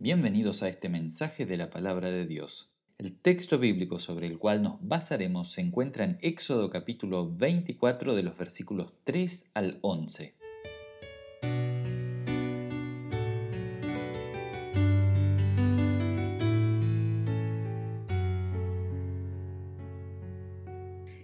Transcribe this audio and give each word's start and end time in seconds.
Bienvenidos 0.00 0.62
a 0.62 0.68
este 0.68 0.88
mensaje 0.88 1.44
de 1.44 1.56
la 1.56 1.70
palabra 1.70 2.12
de 2.12 2.24
Dios. 2.24 2.70
El 2.98 3.18
texto 3.18 3.58
bíblico 3.58 3.98
sobre 3.98 4.28
el 4.28 4.38
cual 4.38 4.62
nos 4.62 4.76
basaremos 4.80 5.50
se 5.50 5.60
encuentra 5.60 6.04
en 6.04 6.18
Éxodo 6.22 6.70
capítulo 6.70 7.28
24 7.28 8.14
de 8.14 8.22
los 8.22 8.38
versículos 8.38 8.94
3 9.02 9.50
al 9.54 9.80
11. 9.82 10.36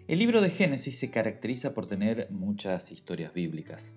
El 0.09 0.19
libro 0.19 0.41
de 0.41 0.51
Génesis 0.51 0.99
se 0.99 1.13
caracteriza 1.13 1.75
por 1.75 1.87
tener 1.87 2.27
muchas 2.33 2.91
historias 2.91 3.33
bíblicas. 3.33 3.95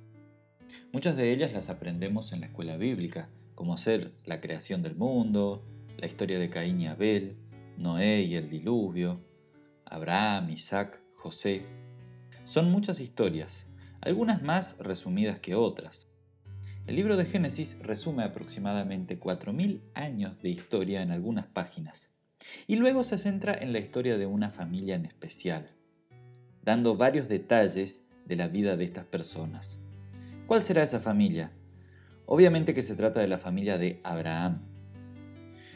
Muchas 0.93 1.17
de 1.17 1.31
ellas 1.31 1.51
las 1.51 1.69
aprendemos 1.69 2.31
en 2.31 2.41
la 2.41 2.45
escuela 2.45 2.77
bíblica, 2.77 3.31
como 3.57 3.75
ser 3.75 4.13
la 4.23 4.39
creación 4.39 4.83
del 4.83 4.95
mundo, 4.95 5.65
la 5.97 6.05
historia 6.07 6.39
de 6.39 6.49
Caín 6.49 6.79
y 6.79 6.87
Abel, 6.87 7.35
Noé 7.75 8.21
y 8.21 8.35
el 8.35 8.49
diluvio, 8.49 9.19
Abraham, 9.83 10.51
Isaac, 10.51 11.01
José. 11.15 11.65
Son 12.45 12.71
muchas 12.71 13.01
historias, 13.01 13.69
algunas 13.99 14.41
más 14.43 14.77
resumidas 14.77 15.39
que 15.39 15.55
otras. 15.55 16.07
El 16.85 16.95
libro 16.95 17.17
de 17.17 17.25
Génesis 17.25 17.77
resume 17.79 18.23
aproximadamente 18.23 19.19
4.000 19.19 19.81
años 19.93 20.41
de 20.41 20.49
historia 20.49 21.01
en 21.01 21.11
algunas 21.11 21.47
páginas, 21.47 22.13
y 22.67 22.77
luego 22.77 23.03
se 23.03 23.17
centra 23.17 23.53
en 23.53 23.73
la 23.73 23.79
historia 23.79 24.17
de 24.17 24.27
una 24.27 24.51
familia 24.51 24.95
en 24.95 25.05
especial 25.05 25.73
dando 26.67 26.97
varios 26.97 27.29
detalles 27.29 28.09
de 28.25 28.35
la 28.35 28.49
vida 28.49 28.75
de 28.75 28.83
estas 28.83 29.05
personas. 29.05 29.79
¿Cuál 30.47 30.65
será 30.65 30.83
esa 30.83 30.99
familia? 30.99 31.53
Obviamente 32.29 32.73
que 32.73 32.81
se 32.81 32.95
trata 32.95 33.21
de 33.21 33.29
la 33.29 33.37
familia 33.37 33.77
de 33.77 34.01
Abraham. 34.03 34.61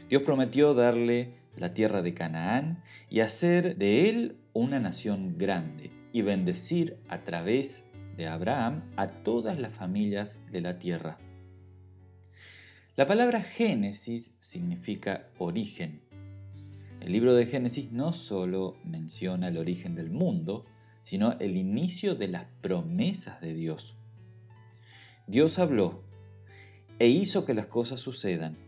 Dios 0.10 0.22
prometió 0.24 0.74
darle 0.74 1.34
la 1.56 1.74
tierra 1.74 2.02
de 2.02 2.14
Canaán 2.14 2.84
y 3.10 3.22
hacer 3.22 3.78
de 3.78 4.10
él 4.10 4.38
una 4.52 4.78
nación 4.82 5.38
grande 5.38 5.92
y 6.12 6.24
bendecir 6.24 6.98
a 7.08 7.20
través 7.20 7.86
de 8.18 8.28
Abraham 8.28 8.84
a 8.98 9.08
todas 9.08 9.58
las 9.60 9.72
familias 9.72 10.40
de 10.52 10.60
la 10.60 10.78
tierra. 10.78 11.18
La 12.98 13.08
palabra 13.08 13.42
Génesis 13.42 14.36
significa 14.40 15.30
origen. 15.38 16.02
El 17.00 17.14
libro 17.14 17.34
de 17.34 17.46
Génesis 17.46 17.94
no 17.94 18.12
solo 18.12 18.76
menciona 18.84 19.48
el 19.48 19.58
origen 19.58 19.96
del 19.96 20.12
mundo, 20.12 20.66
sino 21.00 21.40
el 21.40 21.56
inicio 21.56 22.16
de 22.16 22.28
las 22.28 22.46
promesas 22.60 23.40
de 23.40 23.54
Dios. 23.54 23.96
Dios 25.28 25.58
habló 25.58 26.11
e 27.02 27.08
hizo 27.08 27.46
que 27.46 27.56
las 27.56 27.66
cosas 27.66 28.00
sucedan, 28.00 28.60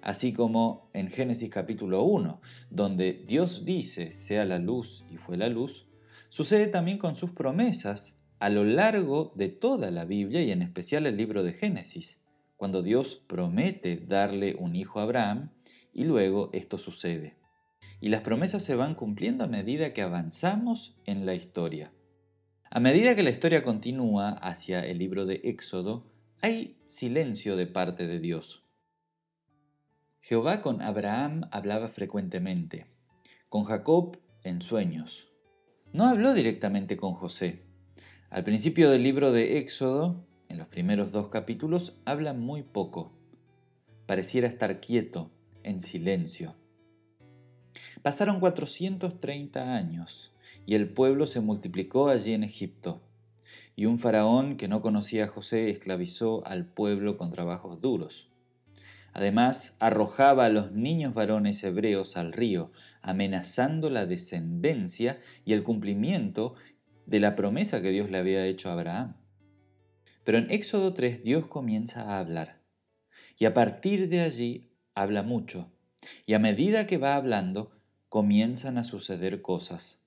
así 0.00 0.32
como 0.32 0.88
en 0.94 1.10
Génesis 1.10 1.50
capítulo 1.50 2.02
1, 2.04 2.40
donde 2.70 3.22
Dios 3.28 3.66
dice, 3.66 4.12
sea 4.12 4.46
la 4.46 4.58
luz 4.58 5.04
y 5.10 5.18
fue 5.18 5.36
la 5.36 5.50
luz, 5.50 5.86
sucede 6.30 6.68
también 6.68 6.96
con 6.96 7.16
sus 7.16 7.32
promesas 7.32 8.18
a 8.38 8.48
lo 8.48 8.64
largo 8.64 9.34
de 9.36 9.50
toda 9.50 9.90
la 9.90 10.06
Biblia 10.06 10.42
y 10.42 10.52
en 10.52 10.62
especial 10.62 11.04
el 11.04 11.18
libro 11.18 11.42
de 11.42 11.52
Génesis, 11.52 12.24
cuando 12.56 12.80
Dios 12.80 13.22
promete 13.26 13.98
darle 13.98 14.56
un 14.58 14.74
hijo 14.74 15.00
a 15.00 15.02
Abraham 15.02 15.50
y 15.92 16.04
luego 16.04 16.48
esto 16.54 16.78
sucede 16.78 17.36
y 18.00 18.08
las 18.08 18.22
promesas 18.22 18.64
se 18.64 18.74
van 18.74 18.94
cumpliendo 18.94 19.44
a 19.44 19.48
medida 19.48 19.92
que 19.92 20.00
avanzamos 20.00 20.96
en 21.04 21.26
la 21.26 21.34
historia. 21.34 21.92
A 22.70 22.80
medida 22.80 23.14
que 23.14 23.22
la 23.22 23.28
historia 23.28 23.62
continúa 23.62 24.30
hacia 24.30 24.80
el 24.80 24.96
libro 24.96 25.26
de 25.26 25.42
Éxodo, 25.44 26.13
hay 26.44 26.76
silencio 26.86 27.56
de 27.56 27.66
parte 27.66 28.06
de 28.06 28.20
Dios. 28.20 28.66
Jehová 30.20 30.60
con 30.60 30.82
Abraham 30.82 31.48
hablaba 31.50 31.88
frecuentemente, 31.88 32.84
con 33.48 33.64
Jacob 33.64 34.18
en 34.42 34.60
sueños. 34.60 35.32
No 35.94 36.04
habló 36.06 36.34
directamente 36.34 36.98
con 36.98 37.14
José. 37.14 37.62
Al 38.28 38.44
principio 38.44 38.90
del 38.90 39.02
libro 39.02 39.32
de 39.32 39.56
Éxodo, 39.56 40.26
en 40.50 40.58
los 40.58 40.66
primeros 40.66 41.12
dos 41.12 41.28
capítulos, 41.28 41.96
habla 42.04 42.34
muy 42.34 42.62
poco. 42.62 43.14
Pareciera 44.04 44.46
estar 44.46 44.80
quieto, 44.80 45.30
en 45.62 45.80
silencio. 45.80 46.56
Pasaron 48.02 48.38
430 48.38 49.74
años 49.74 50.34
y 50.66 50.74
el 50.74 50.90
pueblo 50.90 51.26
se 51.26 51.40
multiplicó 51.40 52.10
allí 52.10 52.34
en 52.34 52.44
Egipto. 52.44 53.00
Y 53.76 53.86
un 53.86 53.98
faraón 53.98 54.56
que 54.56 54.68
no 54.68 54.82
conocía 54.82 55.24
a 55.24 55.28
José 55.28 55.70
esclavizó 55.70 56.46
al 56.46 56.66
pueblo 56.66 57.16
con 57.16 57.30
trabajos 57.30 57.80
duros. 57.80 58.30
Además, 59.12 59.76
arrojaba 59.78 60.46
a 60.46 60.48
los 60.48 60.72
niños 60.72 61.14
varones 61.14 61.62
hebreos 61.62 62.16
al 62.16 62.32
río, 62.32 62.72
amenazando 63.00 63.88
la 63.88 64.06
descendencia 64.06 65.18
y 65.44 65.52
el 65.52 65.62
cumplimiento 65.62 66.54
de 67.06 67.20
la 67.20 67.36
promesa 67.36 67.80
que 67.80 67.90
Dios 67.90 68.10
le 68.10 68.18
había 68.18 68.46
hecho 68.46 68.70
a 68.70 68.72
Abraham. 68.72 69.14
Pero 70.24 70.38
en 70.38 70.50
Éxodo 70.50 70.94
3 70.94 71.22
Dios 71.22 71.46
comienza 71.46 72.02
a 72.02 72.18
hablar. 72.18 72.62
Y 73.38 73.44
a 73.44 73.54
partir 73.54 74.08
de 74.08 74.20
allí 74.20 74.72
habla 74.94 75.22
mucho. 75.22 75.70
Y 76.26 76.34
a 76.34 76.38
medida 76.38 76.86
que 76.86 76.98
va 76.98 77.14
hablando, 77.16 77.72
comienzan 78.08 78.78
a 78.78 78.84
suceder 78.84 79.42
cosas. 79.42 80.02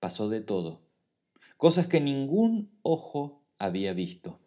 Pasó 0.00 0.28
de 0.28 0.40
todo. 0.40 0.85
Cosas 1.56 1.86
que 1.86 2.00
ningún 2.00 2.78
ojo 2.82 3.42
había 3.58 3.94
visto. 3.94 4.38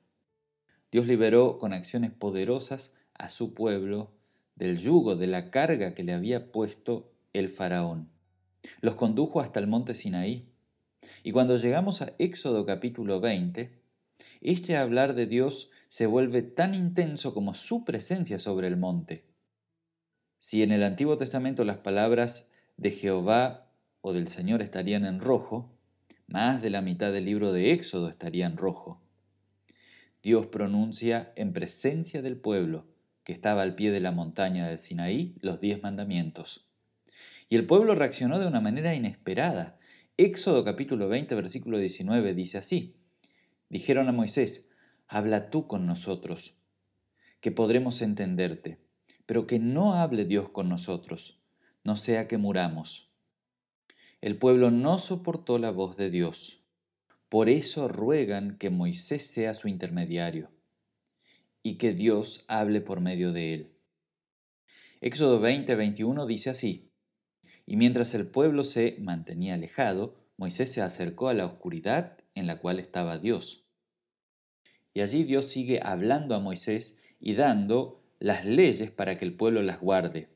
Dios 0.92 1.08
liberó 1.08 1.58
con 1.58 1.74
acciones 1.74 2.12
poderosas 2.12 2.96
a 3.16 3.30
su 3.30 3.56
pueblo 3.56 4.12
del 4.56 4.78
yugo, 4.78 5.16
de 5.16 5.26
la 5.26 5.50
carga 5.50 5.96
que 5.96 6.04
le 6.04 6.14
había 6.14 6.52
puesto 6.52 7.12
el 7.34 7.50
faraón. 7.50 8.10
Los 8.82 8.96
condujo 8.96 9.40
hasta 9.40 9.60
el 9.60 9.66
monte 9.66 9.96
Sinaí. 9.96 10.52
Y 11.24 11.32
cuando 11.32 11.58
llegamos 11.58 12.02
a 12.02 12.14
Éxodo 12.20 12.66
capítulo 12.66 13.20
20, 13.20 13.82
este 14.42 14.78
hablar 14.78 15.16
de 15.16 15.26
Dios 15.26 15.72
se 15.88 16.06
vuelve 16.06 16.44
tan 16.44 16.76
intenso 16.76 17.34
como 17.34 17.56
su 17.56 17.86
presencia 17.86 18.38
sobre 18.38 18.68
el 18.68 18.78
monte. 18.78 19.26
Si 20.38 20.62
en 20.62 20.72
el 20.72 20.84
Antiguo 20.84 21.18
Testamento 21.18 21.64
las 21.64 21.78
palabras 21.78 22.52
de 22.78 22.92
Jehová 22.92 23.72
o 24.02 24.14
del 24.14 24.28
Señor 24.28 24.62
estarían 24.62 25.06
en 25.06 25.20
rojo, 25.20 25.79
más 26.30 26.62
de 26.62 26.70
la 26.70 26.82
mitad 26.82 27.12
del 27.12 27.26
libro 27.26 27.52
de 27.52 27.72
Éxodo 27.72 28.08
estaría 28.08 28.46
en 28.46 28.56
rojo. 28.56 29.02
Dios 30.22 30.48
pronuncia 30.48 31.34
en 31.36 31.54
presencia 31.54 32.22
del 32.22 32.38
pueblo 32.38 32.88
que 33.24 33.34
estaba 33.34 33.64
al 33.64 33.76
pie 33.76 33.92
de 33.92 34.00
la 34.00 34.12
montaña 34.12 34.68
de 34.68 34.78
Sinaí 34.78 35.36
los 35.42 35.60
diez 35.60 35.82
mandamientos. 35.82 36.70
Y 37.50 37.56
el 37.56 37.66
pueblo 37.66 37.96
reaccionó 37.96 38.40
de 38.40 38.48
una 38.48 38.62
manera 38.62 38.94
inesperada. 38.94 39.80
Éxodo 40.18 40.64
capítulo 40.64 41.10
20 41.10 41.34
versículo 41.36 41.80
19 41.80 42.34
dice 42.34 42.60
así. 42.60 42.96
Dijeron 43.70 44.08
a 44.08 44.12
Moisés, 44.12 44.70
habla 45.08 45.50
tú 45.50 45.68
con 45.68 45.86
nosotros, 45.86 46.56
que 47.40 47.52
podremos 47.52 48.02
entenderte, 48.02 48.80
pero 49.26 49.48
que 49.48 49.60
no 49.60 49.94
hable 49.96 50.26
Dios 50.26 50.50
con 50.50 50.70
nosotros 50.70 51.40
no 51.84 51.98
sea 51.98 52.28
que 52.28 52.38
muramos. 52.38 53.09
El 54.22 54.38
pueblo 54.38 54.70
no 54.70 55.00
soportó 55.00 55.60
la 55.60 55.72
voz 55.72 55.96
de 55.96 56.10
Dios. 56.10 56.62
Por 57.30 57.48
eso 57.48 57.88
ruegan 57.88 58.58
que 58.58 58.70
Moisés 58.70 59.26
sea 59.26 59.54
su 59.54 59.70
intermediario 59.70 60.52
y 61.64 61.76
que 61.76 61.94
Dios 61.94 62.44
hable 62.48 62.82
por 62.82 63.00
medio 63.00 63.32
de 63.32 63.54
él. 63.54 63.72
Éxodo 65.00 65.40
20, 65.40 65.74
21 65.76 66.26
dice 66.26 66.50
así, 66.50 66.92
y 67.66 67.78
mientras 67.78 68.14
el 68.14 68.28
pueblo 68.28 68.66
se 68.66 68.98
mantenía 69.00 69.54
alejado, 69.54 70.16
Moisés 70.36 70.72
se 70.72 70.82
acercó 70.82 71.30
a 71.30 71.34
la 71.34 71.46
oscuridad 71.46 72.18
en 72.36 72.48
la 72.48 72.60
cual 72.60 72.80
estaba 72.80 73.18
Dios. 73.18 73.68
Y 74.94 75.02
allí 75.02 75.24
Dios 75.24 75.46
sigue 75.46 75.80
hablando 75.82 76.36
a 76.36 76.40
Moisés 76.40 77.00
y 77.20 77.36
dando 77.36 78.04
las 78.20 78.44
leyes 78.44 78.92
para 78.92 79.18
que 79.18 79.24
el 79.24 79.36
pueblo 79.36 79.62
las 79.62 79.80
guarde. 79.80 80.30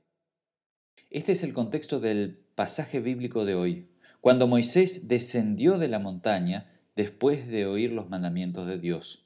Este 1.10 1.34
es 1.34 1.44
el 1.44 1.54
contexto 1.54 2.00
del 2.00 2.43
pasaje 2.56 3.00
bíblico 3.00 3.46
de 3.46 3.56
hoy, 3.56 3.88
cuando 4.22 4.48
Moisés 4.48 5.08
descendió 5.08 5.78
de 5.78 5.88
la 5.88 6.00
montaña 6.00 6.68
después 6.96 7.48
de 7.48 7.66
oír 7.66 7.92
los 7.92 8.10
mandamientos 8.10 8.68
de 8.68 8.78
Dios. 8.78 9.26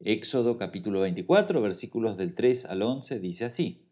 Éxodo 0.00 0.58
capítulo 0.58 1.00
24 1.00 1.62
versículos 1.62 2.18
del 2.18 2.34
3 2.34 2.66
al 2.66 2.82
11 2.82 3.20
dice 3.20 3.46
así. 3.46 3.86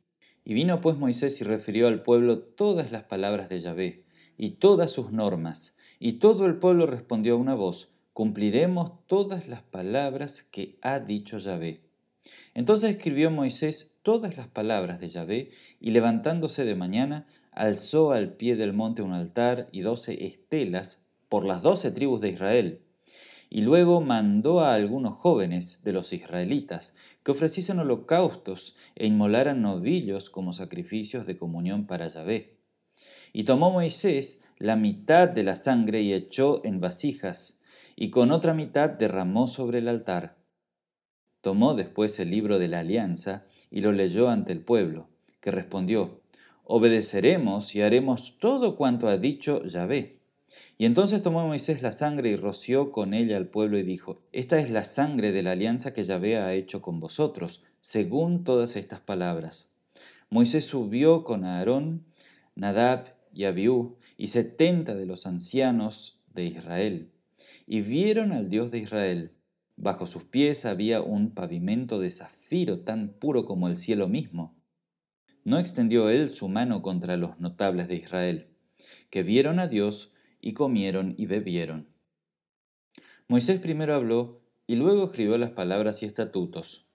Y 0.44 0.52
vino 0.52 0.82
pues 0.82 0.98
Moisés 0.98 1.40
y 1.40 1.44
refirió 1.44 1.88
al 1.88 2.02
pueblo 2.02 2.38
todas 2.38 2.92
las 2.92 3.04
palabras 3.04 3.48
de 3.48 3.60
Yahvé 3.60 4.04
y 4.36 4.50
todas 4.50 4.90
sus 4.90 5.10
normas, 5.12 5.74
y 5.98 6.14
todo 6.14 6.44
el 6.44 6.56
pueblo 6.56 6.86
respondió 6.86 7.34
a 7.34 7.38
una 7.38 7.54
voz, 7.54 7.88
cumpliremos 8.12 9.06
todas 9.06 9.48
las 9.48 9.62
palabras 9.62 10.42
que 10.42 10.76
ha 10.82 11.00
dicho 11.00 11.38
Yahvé. 11.38 11.83
Entonces 12.54 12.90
escribió 12.90 13.30
Moisés 13.30 13.96
todas 14.02 14.36
las 14.36 14.48
palabras 14.48 15.00
de 15.00 15.08
Yahvé, 15.08 15.50
y 15.80 15.90
levantándose 15.90 16.64
de 16.64 16.74
mañana, 16.74 17.26
alzó 17.52 18.12
al 18.12 18.34
pie 18.34 18.56
del 18.56 18.72
monte 18.72 19.02
un 19.02 19.12
altar 19.12 19.68
y 19.72 19.80
doce 19.80 20.26
estelas 20.26 21.04
por 21.28 21.44
las 21.44 21.62
doce 21.62 21.90
tribus 21.90 22.20
de 22.20 22.30
Israel. 22.30 22.80
y 23.50 23.60
luego 23.60 24.00
mandó 24.00 24.58
a 24.58 24.74
algunos 24.74 25.14
jóvenes 25.14 25.80
de 25.84 25.92
los 25.92 26.12
israelitas 26.12 26.96
que 27.22 27.30
ofreciesen 27.30 27.78
holocaustos 27.78 28.74
e 28.96 29.06
inmolaran 29.06 29.62
novillos 29.62 30.28
como 30.28 30.52
sacrificios 30.52 31.24
de 31.24 31.36
comunión 31.36 31.86
para 31.86 32.08
Yahvé. 32.08 32.58
Y 33.32 33.44
tomó 33.44 33.70
Moisés 33.70 34.42
la 34.58 34.74
mitad 34.74 35.28
de 35.28 35.44
la 35.44 35.54
sangre 35.54 36.02
y 36.02 36.12
echó 36.12 36.64
en 36.64 36.80
vasijas, 36.80 37.60
y 37.94 38.10
con 38.10 38.32
otra 38.32 38.54
mitad 38.54 38.90
derramó 38.90 39.46
sobre 39.46 39.78
el 39.78 39.86
altar. 39.86 40.36
Tomó 41.44 41.74
después 41.74 42.18
el 42.20 42.30
libro 42.30 42.58
de 42.58 42.68
la 42.68 42.78
alianza 42.78 43.44
y 43.70 43.82
lo 43.82 43.92
leyó 43.92 44.30
ante 44.30 44.50
el 44.50 44.60
pueblo, 44.60 45.08
que 45.42 45.50
respondió, 45.50 46.22
Obedeceremos 46.64 47.74
y 47.74 47.82
haremos 47.82 48.38
todo 48.38 48.76
cuanto 48.76 49.08
ha 49.08 49.18
dicho 49.18 49.62
Yahvé. 49.62 50.20
Y 50.78 50.86
entonces 50.86 51.22
tomó 51.22 51.46
Moisés 51.46 51.82
la 51.82 51.92
sangre 51.92 52.30
y 52.30 52.36
roció 52.36 52.90
con 52.92 53.12
ella 53.12 53.36
al 53.36 53.48
pueblo 53.48 53.76
y 53.76 53.82
dijo, 53.82 54.22
Esta 54.32 54.58
es 54.58 54.70
la 54.70 54.86
sangre 54.86 55.32
de 55.32 55.42
la 55.42 55.52
alianza 55.52 55.92
que 55.92 56.02
Yahvé 56.02 56.38
ha 56.38 56.54
hecho 56.54 56.80
con 56.80 56.98
vosotros, 56.98 57.62
según 57.78 58.42
todas 58.44 58.74
estas 58.74 59.00
palabras. 59.00 59.70
Moisés 60.30 60.64
subió 60.64 61.24
con 61.24 61.44
Aarón, 61.44 62.06
Nadab 62.54 63.16
y 63.34 63.44
Abiú 63.44 63.98
y 64.16 64.28
setenta 64.28 64.94
de 64.94 65.04
los 65.04 65.26
ancianos 65.26 66.22
de 66.32 66.46
Israel, 66.46 67.10
y 67.66 67.82
vieron 67.82 68.32
al 68.32 68.48
Dios 68.48 68.70
de 68.70 68.78
Israel. 68.78 69.33
Bajo 69.76 70.06
sus 70.06 70.24
pies 70.24 70.64
había 70.64 71.00
un 71.00 71.30
pavimento 71.34 71.98
de 71.98 72.10
zafiro 72.10 72.80
tan 72.80 73.08
puro 73.08 73.44
como 73.44 73.68
el 73.68 73.76
cielo 73.76 74.08
mismo. 74.08 74.54
No 75.42 75.58
extendió 75.58 76.08
él 76.08 76.30
su 76.30 76.48
mano 76.48 76.80
contra 76.80 77.16
los 77.16 77.38
notables 77.40 77.88
de 77.88 77.96
Israel, 77.96 78.48
que 79.10 79.22
vieron 79.22 79.58
a 79.58 79.66
Dios 79.66 80.12
y 80.40 80.52
comieron 80.52 81.14
y 81.18 81.26
bebieron. 81.26 81.88
Moisés 83.28 83.60
primero 83.60 83.94
habló 83.94 84.42
y 84.66 84.76
luego 84.76 85.04
escribió 85.04 85.36
las 85.38 85.50
palabras 85.50 86.02
y 86.02 86.06
estatutos. 86.06 86.86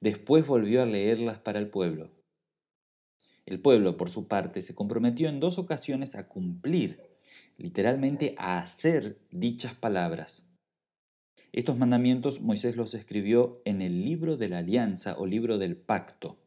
Después 0.00 0.46
volvió 0.46 0.82
a 0.82 0.86
leerlas 0.86 1.38
para 1.38 1.58
el 1.58 1.68
pueblo. 1.68 2.10
El 3.46 3.60
pueblo, 3.60 3.96
por 3.96 4.10
su 4.10 4.28
parte, 4.28 4.62
se 4.62 4.74
comprometió 4.74 5.28
en 5.28 5.40
dos 5.40 5.58
ocasiones 5.58 6.14
a 6.14 6.28
cumplir, 6.28 7.00
literalmente 7.56 8.34
a 8.38 8.58
hacer 8.58 9.18
dichas 9.30 9.74
palabras. 9.74 10.51
Estos 11.52 11.76
mandamientos 11.76 12.40
Moisés 12.40 12.76
los 12.76 12.94
escribió 12.94 13.60
en 13.66 13.82
el 13.82 14.02
libro 14.04 14.38
de 14.38 14.48
la 14.48 14.58
alianza 14.58 15.18
o 15.18 15.26
libro 15.26 15.58
del 15.58 15.76
pacto. 15.76 16.38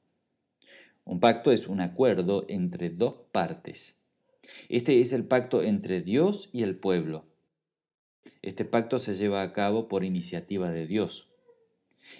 Un 1.03 1.19
pacto 1.19 1.51
es 1.51 1.67
un 1.67 1.79
acuerdo 1.79 2.45
entre 2.49 2.89
dos 2.89 3.13
partes. 3.31 4.03
Este 4.67 4.99
es 5.01 5.13
el 5.13 5.27
pacto 5.27 5.61
entre 5.61 6.01
Dios 6.01 6.49
y 6.51 6.63
el 6.63 6.75
pueblo. 6.75 7.25
Este 8.41 8.65
pacto 8.65 8.97
se 8.97 9.13
lleva 9.13 9.43
a 9.43 9.53
cabo 9.53 9.87
por 9.87 10.03
iniciativa 10.03 10.71
de 10.71 10.87
Dios. 10.87 11.29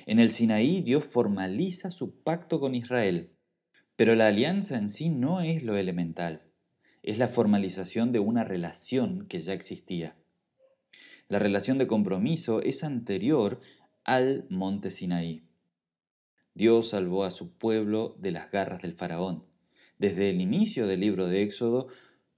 En 0.05 0.19
el 0.19 0.31
Sinaí 0.31 0.81
Dios 0.81 1.05
formaliza 1.05 1.89
su 1.89 2.13
pacto 2.21 2.59
con 2.59 2.75
Israel, 2.75 3.31
pero 3.95 4.13
la 4.13 4.27
alianza 4.27 4.77
en 4.77 4.91
sí 4.91 5.09
no 5.09 5.41
es 5.41 5.63
lo 5.63 5.75
elemental, 5.75 6.43
es 7.01 7.17
la 7.17 7.27
formalización 7.29 8.11
de 8.11 8.19
una 8.19 8.43
relación 8.43 9.25
que 9.27 9.39
ya 9.39 9.53
existía. 9.53 10.15
La 11.27 11.39
relación 11.39 11.79
de 11.79 11.87
compromiso 11.87 12.61
es 12.61 12.83
anterior 12.83 13.59
al 14.03 14.45
monte 14.49 14.91
Sinaí. 14.91 15.43
Dios 16.53 16.89
salvó 16.89 17.23
a 17.23 17.31
su 17.31 17.57
pueblo 17.57 18.15
de 18.19 18.31
las 18.31 18.51
garras 18.51 18.83
del 18.83 18.93
faraón. 18.93 19.43
Desde 19.97 20.29
el 20.29 20.39
inicio 20.39 20.85
del 20.85 20.99
libro 20.99 21.25
de 21.25 21.41
Éxodo, 21.41 21.87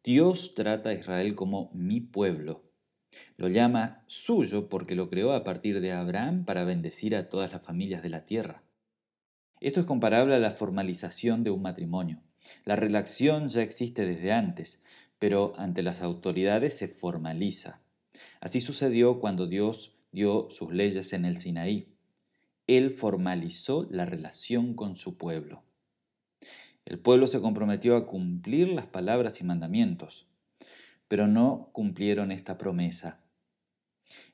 Dios 0.06 0.56
trata 0.56 0.89
a 0.89 0.94
Israel 0.94 1.36
como 1.36 1.69
mi 1.74 2.00
pueblo. 2.00 2.63
Lo 3.36 3.50
llama 3.50 4.06
suyo 4.07 4.69
porque 4.69 4.95
lo 4.95 5.10
creó 5.10 5.33
a 5.33 5.44
partir 5.44 5.81
de 5.81 5.92
Abraham 5.92 6.45
para 6.45 6.63
bendecir 6.63 7.13
a 7.16 7.28
todas 7.28 7.51
las 7.51 7.66
familias 7.66 8.01
de 8.01 8.10
la 8.10 8.25
tierra. 8.25 8.63
Esto 9.60 9.81
es 9.81 9.86
comparable 9.86 10.36
a 10.36 10.40
la 10.40 10.51
formalización 10.51 11.44
de 11.44 11.51
un 11.51 11.62
matrimonio. 11.62 12.22
La 12.63 12.78
relación 12.78 13.50
ya 13.50 13.63
existe 13.63 14.06
desde 14.06 14.31
antes, 14.31 14.81
pero 15.19 15.51
ante 15.57 15.83
las 15.83 16.01
autoridades 16.01 16.78
se 16.78 16.88
formaliza. 16.88 17.81
Así 18.40 18.62
sucedió 18.62 19.19
cuando 19.19 19.48
Dios 19.48 19.96
dio 20.12 20.48
sus 20.50 20.72
leyes 20.74 21.14
en 21.14 21.25
el 21.25 21.38
Sinaí. 21.38 21.88
Él 22.68 22.92
formalizó 22.92 23.88
la 23.90 24.06
relación 24.06 24.74
con 24.74 24.96
su 24.96 25.18
pueblo. 25.18 25.64
El 26.86 27.00
pueblo 27.00 27.28
se 27.28 27.42
comprometió 27.42 27.96
a 27.96 28.08
cumplir 28.08 28.69
las 28.69 28.86
palabras 28.86 29.42
y 29.42 29.44
mandamientos, 29.44 30.28
pero 31.08 31.28
no 31.28 31.69
cumplieron 31.74 32.31
esta 32.31 32.58
promesa. 32.58 33.24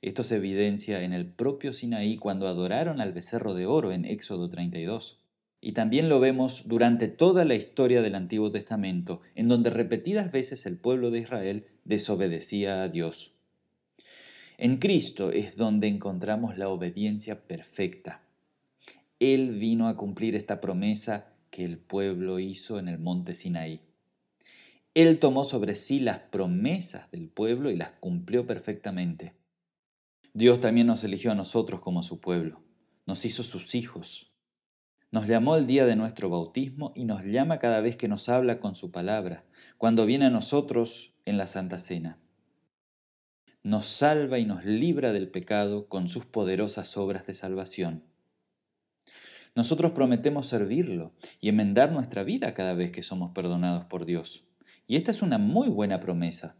Esto 0.01 0.23
se 0.23 0.35
evidencia 0.35 1.03
en 1.03 1.13
el 1.13 1.25
propio 1.25 1.73
Sinaí 1.73 2.17
cuando 2.17 2.47
adoraron 2.47 3.01
al 3.01 3.13
becerro 3.13 3.53
de 3.53 3.65
oro 3.65 3.91
en 3.91 4.05
Éxodo 4.05 4.49
32. 4.49 5.19
Y 5.61 5.71
también 5.71 6.09
lo 6.09 6.19
vemos 6.19 6.67
durante 6.67 7.07
toda 7.07 7.45
la 7.45 7.55
historia 7.55 8.01
del 8.01 8.15
Antiguo 8.15 8.51
Testamento, 8.51 9.21
en 9.33 9.47
donde 9.47 9.69
repetidas 9.69 10.31
veces 10.31 10.65
el 10.65 10.77
pueblo 10.77 11.09
de 11.09 11.19
Israel 11.19 11.65
desobedecía 11.85 12.83
a 12.83 12.89
Dios. 12.89 13.32
En 14.63 14.77
Cristo 14.77 15.33
es 15.33 15.57
donde 15.57 15.89
encontramos 15.89 16.57
la 16.57 16.69
obediencia 16.69 17.49
perfecta. 17.49 18.23
Él 19.19 19.51
vino 19.59 19.89
a 19.89 19.97
cumplir 19.97 20.37
esta 20.37 20.61
promesa 20.61 21.33
que 21.49 21.65
el 21.65 21.77
pueblo 21.77 22.39
hizo 22.39 22.79
en 22.79 22.87
el 22.87 22.97
monte 22.97 23.35
Sinaí. 23.35 23.81
Él 24.93 25.19
tomó 25.19 25.43
sobre 25.43 25.75
sí 25.75 25.99
las 25.99 26.19
promesas 26.19 27.11
del 27.11 27.27
pueblo 27.27 27.71
y 27.71 27.75
las 27.75 27.91
cumplió 27.99 28.47
perfectamente. 28.47 29.33
Dios 30.33 30.61
también 30.61 30.87
nos 30.87 31.03
eligió 31.03 31.33
a 31.33 31.35
nosotros 31.35 31.81
como 31.81 32.01
su 32.01 32.21
pueblo, 32.21 32.61
nos 33.05 33.25
hizo 33.25 33.43
sus 33.43 33.75
hijos. 33.75 34.31
Nos 35.11 35.27
llamó 35.27 35.57
el 35.57 35.67
día 35.67 35.85
de 35.85 35.97
nuestro 35.97 36.29
bautismo 36.29 36.93
y 36.95 37.03
nos 37.03 37.25
llama 37.25 37.59
cada 37.59 37.81
vez 37.81 37.97
que 37.97 38.07
nos 38.07 38.29
habla 38.29 38.61
con 38.61 38.75
su 38.75 38.91
palabra, 38.93 39.43
cuando 39.77 40.05
viene 40.05 40.27
a 40.27 40.29
nosotros 40.29 41.15
en 41.25 41.37
la 41.37 41.47
Santa 41.47 41.79
Cena. 41.79 42.22
Nos 43.63 43.85
salva 43.85 44.39
y 44.39 44.45
nos 44.45 44.65
libra 44.65 45.13
del 45.13 45.29
pecado 45.29 45.87
con 45.87 46.09
sus 46.09 46.25
poderosas 46.25 46.97
obras 46.97 47.25
de 47.25 47.33
salvación. 47.33 48.03
Nosotros 49.55 49.91
prometemos 49.91 50.47
servirlo 50.47 51.13
y 51.39 51.47
enmendar 51.47 51.91
nuestra 51.91 52.23
vida 52.23 52.53
cada 52.53 52.73
vez 52.73 52.91
que 52.91 53.03
somos 53.03 53.31
perdonados 53.31 53.85
por 53.85 54.05
Dios. 54.05 54.43
Y 54.85 54.97
esta 54.97 55.11
es 55.11 55.21
una 55.21 55.37
muy 55.37 55.69
buena 55.69 56.01
promesa. 56.01 56.57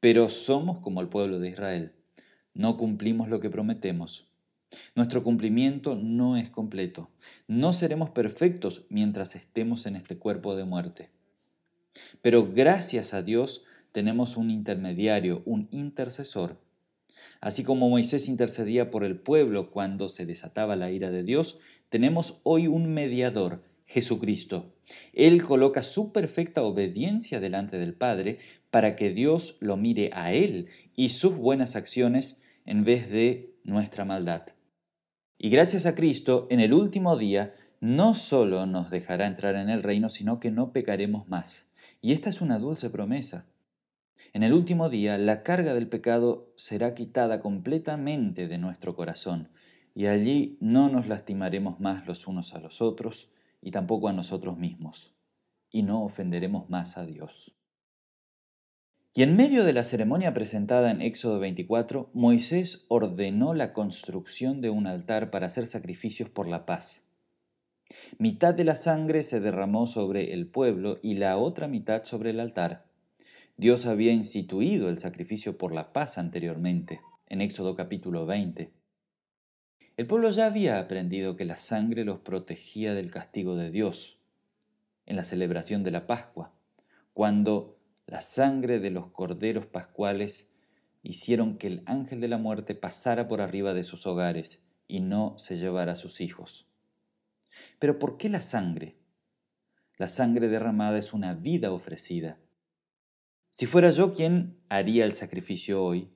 Pero 0.00 0.30
somos 0.30 0.78
como 0.78 1.02
el 1.02 1.08
pueblo 1.08 1.38
de 1.38 1.48
Israel. 1.50 1.92
No 2.54 2.78
cumplimos 2.78 3.28
lo 3.28 3.40
que 3.40 3.50
prometemos. 3.50 4.28
Nuestro 4.94 5.22
cumplimiento 5.22 5.94
no 5.94 6.38
es 6.38 6.48
completo. 6.48 7.10
No 7.48 7.74
seremos 7.74 8.10
perfectos 8.10 8.86
mientras 8.88 9.34
estemos 9.34 9.86
en 9.86 9.96
este 9.96 10.16
cuerpo 10.16 10.56
de 10.56 10.64
muerte. 10.64 11.10
Pero 12.22 12.50
gracias 12.52 13.12
a 13.12 13.22
Dios 13.22 13.64
tenemos 13.94 14.36
un 14.36 14.50
intermediario, 14.50 15.44
un 15.46 15.68
intercesor. 15.70 16.60
Así 17.40 17.62
como 17.62 17.88
Moisés 17.88 18.26
intercedía 18.26 18.90
por 18.90 19.04
el 19.04 19.20
pueblo 19.20 19.70
cuando 19.70 20.08
se 20.08 20.26
desataba 20.26 20.74
la 20.74 20.90
ira 20.90 21.12
de 21.12 21.22
Dios, 21.22 21.58
tenemos 21.90 22.40
hoy 22.42 22.66
un 22.66 22.92
mediador, 22.92 23.62
Jesucristo. 23.86 24.74
Él 25.12 25.44
coloca 25.44 25.84
su 25.84 26.10
perfecta 26.10 26.64
obediencia 26.64 27.38
delante 27.38 27.78
del 27.78 27.94
Padre 27.94 28.38
para 28.72 28.96
que 28.96 29.10
Dios 29.10 29.58
lo 29.60 29.76
mire 29.76 30.10
a 30.12 30.32
Él 30.32 30.66
y 30.96 31.10
sus 31.10 31.36
buenas 31.36 31.76
acciones 31.76 32.40
en 32.66 32.82
vez 32.82 33.08
de 33.10 33.54
nuestra 33.62 34.04
maldad. 34.04 34.42
Y 35.38 35.50
gracias 35.50 35.86
a 35.86 35.94
Cristo, 35.94 36.48
en 36.50 36.58
el 36.58 36.72
último 36.72 37.16
día, 37.16 37.54
no 37.78 38.16
solo 38.16 38.66
nos 38.66 38.90
dejará 38.90 39.28
entrar 39.28 39.54
en 39.54 39.70
el 39.70 39.84
reino, 39.84 40.08
sino 40.08 40.40
que 40.40 40.50
no 40.50 40.72
pecaremos 40.72 41.28
más. 41.28 41.70
Y 42.00 42.12
esta 42.12 42.28
es 42.28 42.40
una 42.40 42.58
dulce 42.58 42.90
promesa. 42.90 43.46
En 44.32 44.42
el 44.42 44.52
último 44.52 44.88
día, 44.88 45.18
la 45.18 45.42
carga 45.42 45.74
del 45.74 45.88
pecado 45.88 46.52
será 46.56 46.94
quitada 46.94 47.40
completamente 47.40 48.48
de 48.48 48.58
nuestro 48.58 48.96
corazón 48.96 49.48
y 49.94 50.06
allí 50.06 50.58
no 50.60 50.88
nos 50.88 51.06
lastimaremos 51.06 51.80
más 51.80 52.06
los 52.06 52.26
unos 52.26 52.54
a 52.54 52.60
los 52.60 52.82
otros 52.82 53.30
y 53.62 53.70
tampoco 53.70 54.08
a 54.08 54.12
nosotros 54.12 54.58
mismos, 54.58 55.14
y 55.70 55.82
no 55.82 56.04
ofenderemos 56.04 56.68
más 56.68 56.98
a 56.98 57.06
Dios. 57.06 57.56
Y 59.16 59.22
en 59.22 59.36
medio 59.36 59.62
de 59.62 59.72
la 59.72 59.84
ceremonia 59.84 60.34
presentada 60.34 60.90
en 60.90 61.00
Éxodo 61.00 61.38
24, 61.38 62.10
Moisés 62.12 62.84
ordenó 62.88 63.54
la 63.54 63.72
construcción 63.72 64.60
de 64.60 64.70
un 64.70 64.88
altar 64.88 65.30
para 65.30 65.46
hacer 65.46 65.68
sacrificios 65.68 66.28
por 66.28 66.48
la 66.48 66.66
paz. 66.66 67.06
Mitad 68.18 68.54
de 68.54 68.64
la 68.64 68.74
sangre 68.74 69.22
se 69.22 69.38
derramó 69.38 69.86
sobre 69.86 70.32
el 70.32 70.48
pueblo 70.48 70.98
y 71.00 71.14
la 71.14 71.36
otra 71.36 71.68
mitad 71.68 72.04
sobre 72.04 72.30
el 72.30 72.40
altar. 72.40 72.86
Dios 73.56 73.86
había 73.86 74.10
instituido 74.10 74.88
el 74.88 74.98
sacrificio 74.98 75.56
por 75.56 75.72
la 75.72 75.92
paz 75.92 76.18
anteriormente, 76.18 77.02
en 77.28 77.40
Éxodo 77.40 77.76
capítulo 77.76 78.26
20. 78.26 78.72
El 79.96 80.06
pueblo 80.08 80.32
ya 80.32 80.46
había 80.46 80.80
aprendido 80.80 81.36
que 81.36 81.44
la 81.44 81.56
sangre 81.56 82.04
los 82.04 82.18
protegía 82.18 82.94
del 82.94 83.12
castigo 83.12 83.54
de 83.54 83.70
Dios 83.70 84.18
en 85.06 85.14
la 85.14 85.22
celebración 85.22 85.84
de 85.84 85.92
la 85.92 86.08
Pascua, 86.08 86.52
cuando 87.12 87.78
la 88.08 88.22
sangre 88.22 88.80
de 88.80 88.90
los 88.90 89.06
corderos 89.12 89.66
pascuales 89.66 90.52
hicieron 91.04 91.56
que 91.56 91.68
el 91.68 91.84
ángel 91.86 92.20
de 92.20 92.26
la 92.26 92.38
muerte 92.38 92.74
pasara 92.74 93.28
por 93.28 93.40
arriba 93.40 93.72
de 93.72 93.84
sus 93.84 94.04
hogares 94.08 94.64
y 94.88 94.98
no 94.98 95.38
se 95.38 95.56
llevara 95.56 95.92
a 95.92 95.96
sus 95.96 96.20
hijos. 96.20 96.66
Pero 97.78 98.00
¿por 98.00 98.16
qué 98.16 98.28
la 98.28 98.42
sangre? 98.42 98.96
La 99.96 100.08
sangre 100.08 100.48
derramada 100.48 100.98
es 100.98 101.12
una 101.12 101.34
vida 101.34 101.70
ofrecida. 101.70 102.40
Si 103.56 103.66
fuera 103.66 103.90
yo 103.90 104.12
quien 104.12 104.58
haría 104.68 105.04
el 105.04 105.12
sacrificio 105.12 105.80
hoy, 105.80 106.10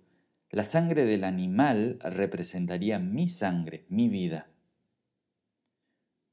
la 0.51 0.65
sangre 0.65 1.05
del 1.05 1.23
animal 1.23 2.01
representaría 2.01 2.99
mi 2.99 3.29
sangre, 3.29 3.87
mi 3.89 4.09
vida. 4.09 4.51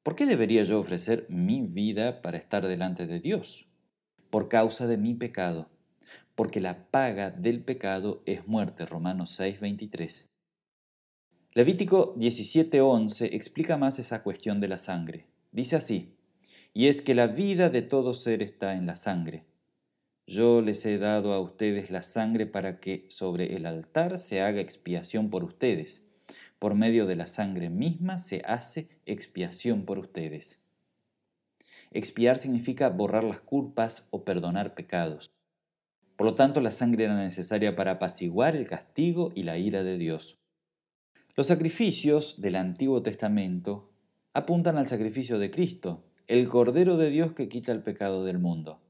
¿Por 0.02 0.16
qué 0.16 0.26
debería 0.26 0.64
yo 0.64 0.80
ofrecer 0.80 1.28
mi 1.30 1.62
vida 1.62 2.24
para 2.24 2.40
estar 2.40 2.66
delante 2.66 3.06
de 3.06 3.20
Dios? 3.20 3.68
Por 4.32 4.50
causa 4.50 4.88
de 4.88 4.98
mi 4.98 5.14
pecado, 5.14 5.70
porque 6.34 6.60
la 6.60 6.90
paga 6.90 7.30
del 7.30 7.64
pecado 7.64 8.24
es 8.26 8.48
muerte, 8.48 8.88
Romanos 8.88 9.30
6:23. 9.40 10.32
Levítico 11.54 12.16
17:11 12.18 13.30
explica 13.36 13.78
más 13.78 14.00
esa 14.00 14.24
cuestión 14.24 14.60
de 14.60 14.70
la 14.70 14.80
sangre. 14.80 15.28
Dice 15.52 15.76
así, 15.76 16.16
y 16.74 16.88
es 16.88 17.04
que 17.04 17.14
la 17.14 17.28
vida 17.28 17.70
de 17.70 17.84
todo 17.84 18.16
ser 18.16 18.42
está 18.42 18.74
en 18.74 18.88
la 18.88 18.96
sangre 18.96 19.46
yo 20.28 20.62
les 20.62 20.86
he 20.86 20.98
dado 20.98 21.34
a 21.34 21.40
ustedes 21.40 21.92
la 21.92 22.02
sangre 22.02 22.48
para 22.48 22.80
que 22.80 23.06
sobre 23.10 23.56
el 23.56 23.66
altar 23.66 24.18
se 24.18 24.42
haga 24.42 24.60
expiación 24.60 25.30
por 25.30 25.44
ustedes. 25.44 26.08
Por 26.58 26.74
medio 26.74 27.06
de 27.06 27.16
la 27.16 27.28
sangre 27.28 27.70
misma 27.70 28.18
se 28.18 28.42
hace 28.46 28.90
expiación 29.06 29.86
por 29.86 30.00
ustedes. 30.00 30.64
Expiar 31.92 32.40
significa 32.40 32.90
borrar 32.90 33.24
las 33.24 33.40
culpas 33.40 34.08
o 34.10 34.26
perdonar 34.26 34.74
pecados. 34.74 35.30
Por 36.16 36.26
lo 36.26 36.36
tanto, 36.36 36.60
la 36.60 36.72
sangre 36.72 37.06
era 37.06 37.16
necesaria 37.16 37.76
para 37.76 37.92
apaciguar 37.92 38.56
el 38.56 38.68
castigo 38.68 39.32
y 39.36 39.44
la 39.44 39.58
ira 39.58 39.84
de 39.84 39.98
Dios. 39.98 40.40
Los 41.36 41.48
sacrificios 41.48 42.42
del 42.42 42.56
Antiguo 42.56 43.04
Testamento 43.04 43.92
apuntan 44.34 44.78
al 44.78 44.88
sacrificio 44.88 45.38
de 45.38 45.52
Cristo, 45.52 46.04
el 46.28 46.50
Cordero 46.50 46.98
de 46.98 47.12
Dios 47.12 47.34
que 47.34 47.48
quita 47.48 47.72
el 47.72 47.84
pecado 47.84 48.24
del 48.26 48.40
mundo. 48.40 48.85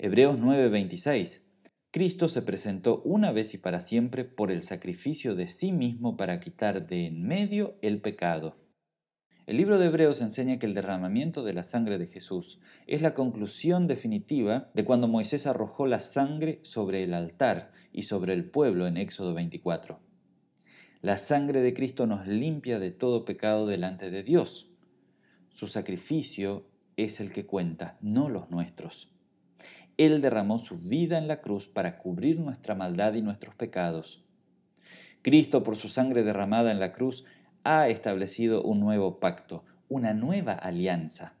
Hebreos 0.00 0.38
9:26. 0.38 1.48
Cristo 1.90 2.28
se 2.28 2.42
presentó 2.42 3.02
una 3.02 3.32
vez 3.32 3.52
y 3.54 3.58
para 3.58 3.80
siempre 3.80 4.22
por 4.22 4.52
el 4.52 4.62
sacrificio 4.62 5.34
de 5.34 5.48
sí 5.48 5.72
mismo 5.72 6.16
para 6.16 6.38
quitar 6.38 6.86
de 6.86 7.06
en 7.06 7.26
medio 7.26 7.76
el 7.82 8.00
pecado. 8.00 8.56
El 9.48 9.56
libro 9.56 9.76
de 9.76 9.86
Hebreos 9.86 10.20
enseña 10.20 10.60
que 10.60 10.66
el 10.66 10.74
derramamiento 10.74 11.42
de 11.42 11.52
la 11.52 11.64
sangre 11.64 11.98
de 11.98 12.06
Jesús 12.06 12.60
es 12.86 13.02
la 13.02 13.12
conclusión 13.12 13.88
definitiva 13.88 14.70
de 14.72 14.84
cuando 14.84 15.08
Moisés 15.08 15.48
arrojó 15.48 15.88
la 15.88 15.98
sangre 15.98 16.60
sobre 16.62 17.02
el 17.02 17.12
altar 17.12 17.72
y 17.92 18.02
sobre 18.02 18.34
el 18.34 18.48
pueblo 18.48 18.86
en 18.86 18.98
Éxodo 18.98 19.34
24. 19.34 19.98
La 21.00 21.18
sangre 21.18 21.60
de 21.60 21.74
Cristo 21.74 22.06
nos 22.06 22.24
limpia 22.28 22.78
de 22.78 22.92
todo 22.92 23.24
pecado 23.24 23.66
delante 23.66 24.12
de 24.12 24.22
Dios. 24.22 24.70
Su 25.52 25.66
sacrificio 25.66 26.68
es 26.96 27.18
el 27.18 27.32
que 27.32 27.46
cuenta, 27.46 27.98
no 28.00 28.28
los 28.28 28.48
nuestros. 28.48 29.17
Él 29.98 30.22
derramó 30.22 30.58
su 30.58 30.78
vida 30.78 31.18
en 31.18 31.26
la 31.26 31.40
cruz 31.40 31.66
para 31.66 31.98
cubrir 31.98 32.38
nuestra 32.38 32.76
maldad 32.76 33.14
y 33.14 33.22
nuestros 33.22 33.56
pecados. 33.56 34.24
Cristo, 35.22 35.64
por 35.64 35.76
su 35.76 35.88
sangre 35.88 36.22
derramada 36.22 36.70
en 36.70 36.78
la 36.78 36.92
cruz, 36.92 37.24
ha 37.64 37.88
establecido 37.88 38.62
un 38.62 38.78
nuevo 38.78 39.18
pacto, 39.18 39.64
una 39.88 40.14
nueva 40.14 40.52
alianza. 40.52 41.34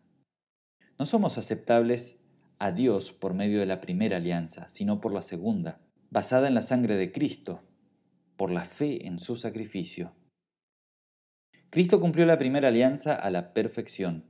No 0.98 1.06
somos 1.06 1.38
aceptables 1.38 2.24
a 2.58 2.72
Dios 2.72 3.12
por 3.12 3.32
medio 3.32 3.60
de 3.60 3.66
la 3.66 3.80
primera 3.80 4.16
alianza, 4.16 4.68
sino 4.68 5.00
por 5.00 5.14
la 5.14 5.22
segunda, 5.22 5.80
basada 6.10 6.48
en 6.48 6.54
la 6.54 6.62
sangre 6.62 6.96
de 6.96 7.12
Cristo, 7.12 7.62
por 8.36 8.50
la 8.50 8.64
fe 8.64 9.06
en 9.06 9.20
su 9.20 9.36
sacrificio. 9.36 10.16
Cristo 11.70 12.00
cumplió 12.00 12.26
la 12.26 12.38
primera 12.38 12.68
alianza 12.68 13.14
a 13.14 13.30
la 13.30 13.54
perfección, 13.54 14.24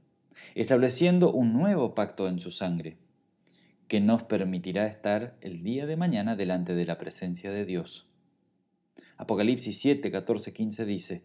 estableciendo 0.54 1.32
un 1.32 1.54
nuevo 1.54 1.94
pacto 1.94 2.28
en 2.28 2.40
su 2.40 2.50
sangre 2.50 2.98
que 3.88 4.00
nos 4.00 4.22
permitirá 4.22 4.86
estar 4.86 5.36
el 5.40 5.62
día 5.62 5.86
de 5.86 5.96
mañana 5.96 6.36
delante 6.36 6.74
de 6.74 6.84
la 6.84 6.98
presencia 6.98 7.50
de 7.50 7.64
Dios. 7.64 8.06
Apocalipsis 9.16 9.78
7, 9.78 10.10
14, 10.12 10.52
15 10.52 10.84
dice, 10.84 11.22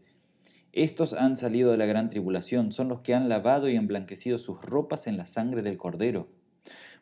Estos 0.71 1.13
han 1.13 1.35
salido 1.35 1.71
de 1.71 1.77
la 1.77 1.85
gran 1.85 2.07
tribulación, 2.07 2.71
son 2.71 2.87
los 2.87 3.01
que 3.01 3.13
han 3.13 3.27
lavado 3.27 3.69
y 3.69 3.75
emblanquecido 3.75 4.39
sus 4.39 4.61
ropas 4.61 5.07
en 5.07 5.17
la 5.17 5.25
sangre 5.25 5.61
del 5.61 5.77
Cordero. 5.77 6.29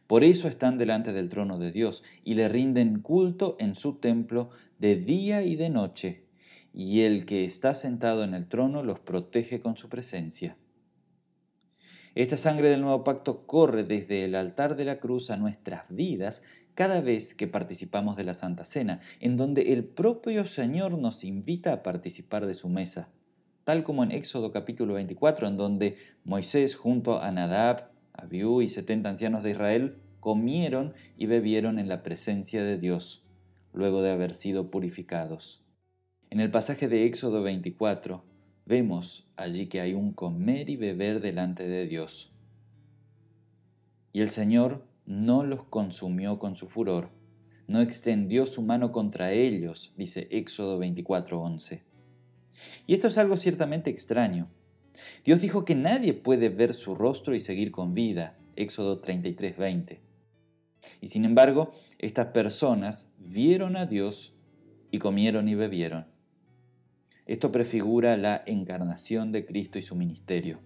Por 0.08 0.24
eso 0.24 0.48
están 0.48 0.80
delante 0.80 1.14
del 1.14 1.30
trono 1.30 1.60
de 1.60 1.72
Dios 1.72 2.04
y 2.24 2.34
le 2.34 2.50
rinden 2.50 3.00
culto 3.00 3.56
en 3.60 3.76
su 3.76 3.94
templo 3.94 4.50
de 4.80 4.96
día 4.96 5.44
y 5.44 5.56
de 5.56 5.70
noche, 5.70 6.26
y 6.74 7.02
el 7.02 7.24
que 7.24 7.46
está 7.46 7.76
sentado 7.76 8.24
en 8.24 8.34
el 8.34 8.48
trono 8.48 8.82
los 8.82 9.00
protege 9.00 9.62
con 9.62 9.78
su 9.78 9.90
presencia. 9.90 10.58
Esta 12.14 12.36
sangre 12.36 12.70
del 12.70 12.82
nuevo 12.82 13.06
pacto 13.06 13.48
corre 13.48 13.86
desde 13.86 14.26
el 14.26 14.36
altar 14.36 14.76
de 14.76 14.84
la 14.84 15.00
cruz 15.00 15.30
a 15.30 15.38
nuestras 15.38 15.86
vidas 15.88 16.44
cada 16.74 17.00
vez 17.00 17.34
que 17.34 17.48
participamos 17.48 18.18
de 18.18 18.26
la 18.26 18.34
Santa 18.34 18.66
Cena, 18.66 19.00
en 19.22 19.38
donde 19.38 19.72
el 19.72 19.86
propio 19.86 20.46
Señor 20.46 20.98
nos 20.98 21.24
invita 21.24 21.72
a 21.72 21.84
participar 21.84 22.48
de 22.48 22.54
su 22.54 22.68
mesa, 22.68 23.10
tal 23.64 23.86
como 23.86 24.04
en 24.04 24.12
Éxodo 24.12 24.52
capítulo 24.52 24.96
24, 24.96 25.48
en 25.48 25.56
donde 25.56 25.96
Moisés 26.26 26.76
junto 26.76 27.22
a 27.22 27.32
Nadab, 27.32 27.92
Abiú 28.12 28.62
y 28.62 28.68
setenta 28.68 29.10
ancianos 29.10 29.42
de 29.42 29.52
Israel 29.52 29.98
comieron 30.20 30.94
y 31.18 31.28
bebieron 31.28 31.80
en 31.80 31.88
la 31.88 32.04
presencia 32.04 32.62
de 32.62 32.78
Dios, 32.78 33.26
luego 33.72 34.02
de 34.02 34.12
haber 34.12 34.34
sido 34.34 34.70
purificados. 34.70 35.64
En 36.30 36.42
el 36.42 36.52
pasaje 36.52 36.90
de 36.90 37.06
Éxodo 37.06 37.42
24, 37.42 38.24
Vemos 38.66 39.28
allí 39.36 39.68
que 39.68 39.82
hay 39.82 39.94
un 39.94 40.14
comer 40.14 40.70
y 40.70 40.76
beber 40.76 41.20
delante 41.20 41.68
de 41.68 41.88
Dios. 41.88 42.32
Y 44.14 44.22
el 44.22 44.30
Señor 44.30 44.86
no 45.06 45.44
los 45.44 45.64
consumió 45.64 46.40
con 46.40 46.56
su 46.56 46.68
furor, 46.68 47.10
no 47.68 47.82
extendió 47.82 48.46
su 48.46 48.62
mano 48.62 48.92
contra 48.92 49.32
ellos, 49.32 49.94
dice 49.98 50.28
Éxodo 50.32 50.80
24:11. 50.80 51.84
Y 52.86 52.94
esto 52.94 53.08
es 53.08 53.18
algo 53.18 53.38
ciertamente 53.38 53.90
extraño. 53.90 54.50
Dios 55.24 55.42
dijo 55.42 55.66
que 55.66 55.76
nadie 55.76 56.14
puede 56.14 56.50
ver 56.50 56.74
su 56.74 56.96
rostro 56.96 57.34
y 57.34 57.40
seguir 57.40 57.72
con 57.72 57.94
vida, 57.94 58.38
Éxodo 58.56 59.02
33:20. 59.02 60.02
Y 61.00 61.08
sin 61.08 61.26
embargo, 61.26 61.72
estas 62.00 62.28
personas 62.28 63.14
vieron 63.20 63.76
a 63.76 63.86
Dios 63.86 64.34
y 64.92 65.00
comieron 65.00 65.48
y 65.48 65.56
bebieron. 65.56 66.11
Esto 67.32 67.50
prefigura 67.50 68.18
la 68.18 68.44
encarnación 68.46 69.32
de 69.32 69.46
Cristo 69.46 69.80
y 69.80 69.82
su 69.82 69.96
ministerio. 69.96 70.60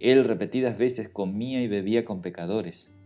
Él 0.00 0.24
repetidas 0.24 0.78
veces 0.78 1.10
comía 1.10 1.60
y 1.60 1.68
bebía 1.68 2.06
con 2.06 2.22
pecadores. 2.22 2.98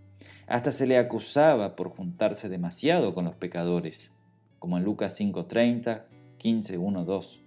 Hasta 0.47 0.71
se 0.71 0.87
le 0.87 0.97
acusaba 0.97 1.75
por 1.75 1.89
juntarse 1.89 2.49
demasiado 2.49 3.17
con 3.17 3.25
los 3.25 3.35
pecadores, 3.35 4.15
como 4.61 4.79
en 4.79 4.85
Lucas 4.85 5.19
5:30, 5.19 6.05
15, 6.39 6.79
1, 6.79 7.05
2. 7.05 7.41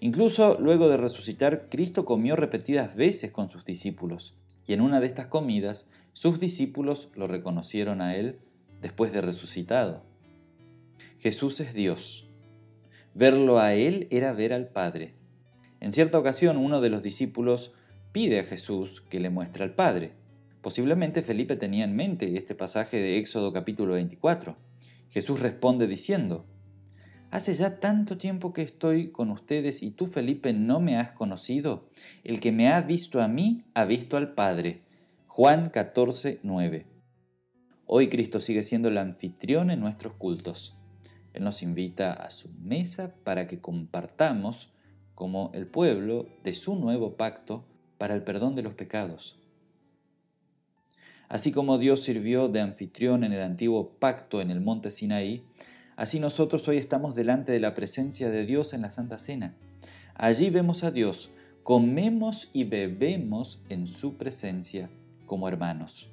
Incluso 0.00 0.58
luego 0.58 0.88
de 0.88 0.96
resucitar, 0.96 1.68
Cristo 1.68 2.06
comió 2.06 2.34
repetidas 2.34 2.96
veces 2.96 3.30
con 3.30 3.50
sus 3.50 3.66
discípulos, 3.66 4.38
y 4.66 4.72
en 4.72 4.80
una 4.80 5.00
de 5.00 5.06
estas 5.06 5.26
comidas 5.26 5.86
sus 6.14 6.40
discípulos 6.40 7.10
lo 7.14 7.26
reconocieron 7.26 8.00
a 8.00 8.16
Él 8.16 8.38
después 8.80 9.12
de 9.12 9.20
resucitado. 9.20 10.02
Jesús 11.18 11.60
es 11.60 11.74
Dios 11.74 12.25
Verlo 13.18 13.58
a 13.58 13.72
Él 13.72 14.08
era 14.10 14.34
ver 14.34 14.52
al 14.52 14.68
Padre. 14.68 15.14
En 15.80 15.92
cierta 15.92 16.18
ocasión 16.18 16.58
uno 16.58 16.82
de 16.82 16.90
los 16.90 17.02
discípulos 17.02 17.72
pide 18.12 18.40
a 18.40 18.44
Jesús 18.44 19.00
que 19.00 19.20
le 19.20 19.30
muestre 19.30 19.64
al 19.64 19.74
Padre. 19.74 20.12
Posiblemente 20.60 21.22
Felipe 21.22 21.56
tenía 21.56 21.84
en 21.84 21.96
mente 21.96 22.36
este 22.36 22.54
pasaje 22.54 22.98
de 22.98 23.16
Éxodo 23.16 23.54
capítulo 23.54 23.94
24. 23.94 24.58
Jesús 25.08 25.40
responde 25.40 25.86
diciendo, 25.86 26.44
Hace 27.30 27.54
ya 27.54 27.80
tanto 27.80 28.18
tiempo 28.18 28.52
que 28.52 28.60
estoy 28.60 29.12
con 29.12 29.30
ustedes 29.30 29.82
y 29.82 29.92
tú, 29.92 30.04
Felipe, 30.04 30.52
no 30.52 30.80
me 30.80 30.98
has 30.98 31.12
conocido. 31.12 31.88
El 32.22 32.38
que 32.38 32.52
me 32.52 32.68
ha 32.68 32.82
visto 32.82 33.22
a 33.22 33.28
mí 33.28 33.62
ha 33.72 33.86
visto 33.86 34.18
al 34.18 34.34
Padre. 34.34 34.82
Juan 35.26 35.70
14, 35.70 36.40
9. 36.42 36.86
Hoy 37.86 38.08
Cristo 38.08 38.40
sigue 38.40 38.62
siendo 38.62 38.88
el 38.88 38.98
anfitrión 38.98 39.70
en 39.70 39.80
nuestros 39.80 40.12
cultos. 40.12 40.75
Él 41.36 41.44
nos 41.44 41.62
invita 41.62 42.14
a 42.14 42.30
su 42.30 42.48
mesa 42.62 43.14
para 43.22 43.46
que 43.46 43.60
compartamos 43.60 44.70
como 45.14 45.50
el 45.52 45.66
pueblo 45.66 46.26
de 46.42 46.54
su 46.54 46.76
nuevo 46.76 47.18
pacto 47.18 47.62
para 47.98 48.14
el 48.14 48.22
perdón 48.22 48.54
de 48.54 48.62
los 48.62 48.72
pecados. 48.72 49.38
Así 51.28 51.52
como 51.52 51.76
Dios 51.76 52.02
sirvió 52.02 52.48
de 52.48 52.62
anfitrión 52.62 53.22
en 53.22 53.34
el 53.34 53.42
antiguo 53.42 53.90
pacto 53.98 54.40
en 54.40 54.50
el 54.50 54.62
monte 54.62 54.90
Sinaí, 54.90 55.44
así 55.96 56.20
nosotros 56.20 56.66
hoy 56.68 56.78
estamos 56.78 57.14
delante 57.14 57.52
de 57.52 57.60
la 57.60 57.74
presencia 57.74 58.30
de 58.30 58.46
Dios 58.46 58.72
en 58.72 58.80
la 58.80 58.90
Santa 58.90 59.18
Cena. 59.18 59.54
Allí 60.14 60.48
vemos 60.48 60.84
a 60.84 60.90
Dios, 60.90 61.28
comemos 61.64 62.48
y 62.54 62.64
bebemos 62.64 63.60
en 63.68 63.86
su 63.86 64.16
presencia 64.16 64.88
como 65.26 65.48
hermanos. 65.48 66.08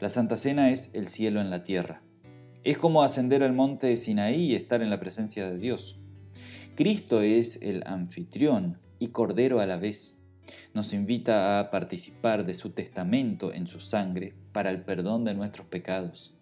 La 0.00 0.08
Santa 0.08 0.36
Cena 0.36 0.72
es 0.72 0.90
el 0.94 1.06
cielo 1.06 1.40
en 1.40 1.50
la 1.50 1.62
tierra 1.62 2.02
Es 2.66 2.78
como 2.78 3.04
ascender 3.04 3.44
al 3.44 3.52
monte 3.52 3.86
de 3.86 3.96
Sinaí 3.96 4.46
y 4.46 4.56
estar 4.56 4.82
en 4.82 4.90
la 4.90 4.98
presencia 4.98 5.48
de 5.48 5.56
Dios. 5.56 6.00
Cristo 6.74 7.22
es 7.22 7.62
el 7.62 7.84
anfitrión 7.86 8.80
y 8.98 9.10
cordero 9.10 9.60
a 9.60 9.66
la 9.66 9.76
vez. 9.76 10.18
Nos 10.74 10.92
invita 10.92 11.60
a 11.60 11.70
participar 11.70 12.44
de 12.44 12.54
su 12.54 12.70
testamento 12.70 13.52
en 13.52 13.68
su 13.68 13.78
sangre 13.78 14.34
para 14.50 14.70
el 14.70 14.82
perdón 14.82 15.22
de 15.22 15.34
nuestros 15.34 15.68
pecados. 15.68 16.34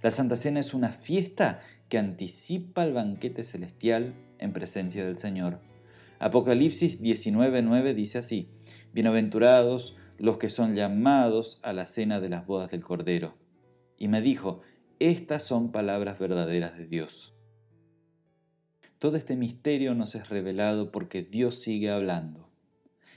La 0.00 0.10
Santa 0.10 0.36
Cena 0.36 0.58
es 0.58 0.72
una 0.72 0.88
fiesta 0.88 1.58
que 1.90 1.98
anticipa 1.98 2.82
el 2.84 2.94
banquete 2.94 3.44
celestial 3.44 4.14
en 4.38 4.54
presencia 4.54 5.04
del 5.04 5.16
Señor. 5.18 5.60
Apocalipsis 6.18 6.98
19:9 7.02 7.92
dice 7.92 8.16
así, 8.16 8.48
Bienaventurados 8.94 9.98
los 10.16 10.38
que 10.38 10.48
son 10.48 10.74
llamados 10.74 11.60
a 11.62 11.74
la 11.74 11.84
cena 11.84 12.20
de 12.20 12.30
las 12.30 12.46
bodas 12.46 12.70
del 12.70 12.80
Cordero. 12.80 13.36
Y 13.98 14.08
me 14.08 14.22
dijo, 14.22 14.62
estas 14.98 15.42
son 15.42 15.72
palabras 15.72 16.18
verdaderas 16.18 16.76
de 16.76 16.86
Dios. 16.86 17.34
Todo 18.98 19.16
este 19.16 19.36
misterio 19.36 19.94
nos 19.94 20.14
es 20.14 20.28
revelado 20.28 20.92
porque 20.92 21.22
Dios 21.22 21.58
sigue 21.60 21.90
hablando. 21.90 22.48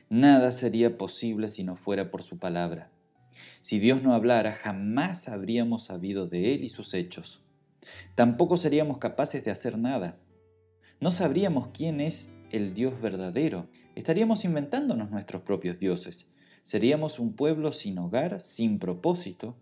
Nada 0.10 0.52
sería 0.52 0.98
posible 0.98 1.50
si 1.50 1.64
no 1.64 1.76
fuera 1.76 2.10
por 2.10 2.24
su 2.24 2.40
palabra. 2.40 2.92
Si 3.62 3.80
Dios 3.80 4.02
no 4.02 4.14
hablara, 4.14 4.54
jamás 4.54 5.30
habríamos 5.30 5.86
sabido 5.86 6.28
de 6.28 6.54
Él 6.54 6.64
y 6.64 6.70
sus 6.70 6.94
hechos. 6.94 7.44
Tampoco 8.16 8.58
seríamos 8.58 8.98
capaces 8.98 9.44
de 9.44 9.52
hacer 9.52 9.78
nada. 9.78 10.18
No 11.00 11.12
sabríamos 11.12 11.70
quién 11.70 12.02
es 12.02 12.34
el 12.52 12.74
Dios 12.74 13.02
verdadero. 13.02 13.68
Estaríamos 13.96 14.46
inventándonos 14.46 15.12
nuestros 15.12 15.42
propios 15.42 15.80
dioses. 15.80 16.32
Seríamos 16.64 17.20
un 17.20 17.34
pueblo 17.34 17.72
sin 17.72 18.00
hogar, 18.00 18.42
sin 18.42 18.80
propósito, 18.80 19.56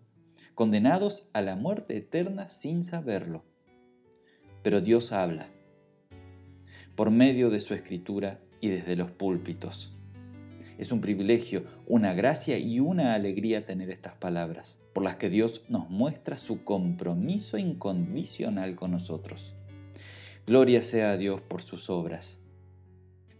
condenados 0.54 1.28
a 1.32 1.40
la 1.40 1.56
muerte 1.56 1.96
eterna 1.96 2.48
sin 2.48 2.84
saberlo. 2.84 3.44
Pero 4.62 4.80
Dios 4.80 5.12
habla, 5.12 5.48
por 6.94 7.10
medio 7.10 7.50
de 7.50 7.60
su 7.60 7.74
escritura 7.74 8.40
y 8.60 8.68
desde 8.68 8.96
los 8.96 9.10
púlpitos. 9.10 9.92
Es 10.78 10.90
un 10.90 11.00
privilegio, 11.00 11.64
una 11.86 12.14
gracia 12.14 12.58
y 12.58 12.80
una 12.80 13.14
alegría 13.14 13.64
tener 13.64 13.90
estas 13.90 14.14
palabras, 14.14 14.78
por 14.92 15.04
las 15.04 15.16
que 15.16 15.30
Dios 15.30 15.62
nos 15.68 15.88
muestra 15.90 16.36
su 16.36 16.64
compromiso 16.64 17.58
incondicional 17.58 18.74
con 18.74 18.90
nosotros. 18.90 19.54
Gloria 20.46 20.82
sea 20.82 21.12
a 21.12 21.16
Dios 21.16 21.40
por 21.40 21.62
sus 21.62 21.90
obras. 21.90 22.40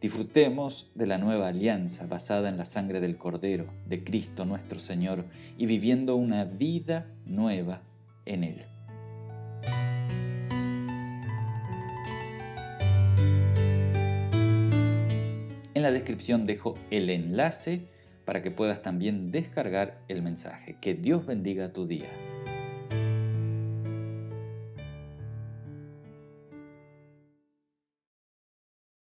Disfrutemos 0.01 0.91
de 0.95 1.07
la 1.07 1.19
nueva 1.19 1.49
alianza 1.49 2.07
basada 2.07 2.49
en 2.49 2.57
la 2.57 2.65
sangre 2.67 3.01
del 3.01 3.17
Cordero, 3.17 3.67
de 3.87 4.05
Cristo 4.05 4.45
nuestro 4.45 4.79
Señor, 4.81 5.25
y 5.57 5.67
viviendo 5.67 6.17
una 6.17 6.45
vida 6.45 7.07
nueva 7.25 7.83
en 8.27 8.45
Él. 8.45 8.65
En 15.75 15.83
la 15.83 15.91
descripción 15.91 16.47
dejo 16.47 16.77
el 16.91 17.11
enlace 17.11 17.89
para 18.25 18.43
que 18.43 18.51
puedas 18.51 18.83
también 18.83 19.31
descargar 19.31 19.99
el 20.09 20.23
mensaje. 20.23 20.77
Que 20.81 20.95
Dios 20.95 21.27
bendiga 21.27 21.73
tu 21.73 21.87
día. 21.87 22.09